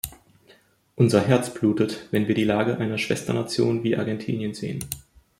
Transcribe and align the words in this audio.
Unser 0.95 1.21
Herz 1.21 1.53
blutet, 1.53 2.07
wenn 2.09 2.27
wir 2.27 2.33
die 2.33 2.43
Lage 2.43 2.79
einer 2.79 2.97
Schwesternation 2.97 3.83
wie 3.83 3.97
Argentinien 3.97 4.55
sehen. 4.55 4.83